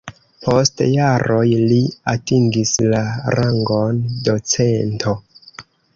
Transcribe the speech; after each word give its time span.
Post 0.43 0.79
jaroj 0.93 1.43
li 1.73 1.77
atingis 2.13 2.73
la 2.95 3.03
rangon 3.37 4.01
docento. 4.31 5.15